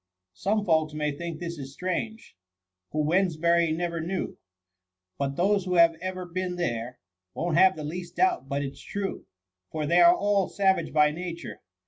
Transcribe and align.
'Some 0.33 0.65
folks 0.65 0.95
may 0.95 1.11
think 1.11 1.37
this 1.39 1.59
is 1.59 1.77
strange^ 1.77 2.33
Who 2.89 3.03
Wedneshiiry 3.05 3.71
never 3.77 4.01
knew^ 4.01 4.35
But 5.19 5.35
those 5.35 5.65
who 5.65 5.75
have 5.75 5.93
ever 6.01 6.25
been 6.25 6.55
there^ 6.55 6.95
Won't 7.35 7.59
have 7.59 7.75
the 7.75 7.83
least 7.83 8.15
doubt 8.15 8.49
but 8.49 8.63
it's 8.63 8.81
true. 8.81 9.27
For 9.69 9.85
they 9.85 10.01
are 10.01 10.15
all 10.15 10.49
savage 10.49 10.91
by 10.91 11.11
nature. 11.11 11.61